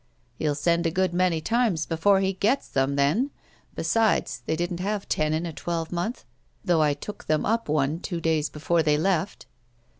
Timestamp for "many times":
1.13-1.85